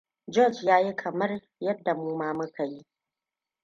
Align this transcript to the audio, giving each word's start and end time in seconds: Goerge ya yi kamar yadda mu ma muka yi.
Goerge 0.33 0.65
ya 0.67 0.79
yi 0.79 0.95
kamar 0.95 1.41
yadda 1.59 1.93
mu 1.95 2.17
ma 2.17 2.33
muka 2.33 2.63
yi. 2.65 2.83